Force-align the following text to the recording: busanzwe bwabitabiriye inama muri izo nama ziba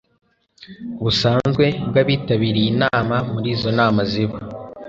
busanzwe 1.03 1.65
bwabitabiriye 1.89 2.67
inama 2.73 3.15
muri 3.31 3.47
izo 3.55 3.69
nama 3.79 4.01
ziba 4.11 4.37